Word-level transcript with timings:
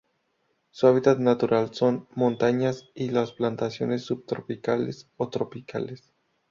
Su 0.71 0.87
hábitat 0.87 1.19
natural 1.19 1.75
son: 1.75 2.07
montañas 2.15 2.89
y 2.95 3.09
las 3.11 3.33
plantaciones, 3.33 4.03
subtropicales 4.03 5.11
o 5.17 5.29
tropicales. 5.29 6.11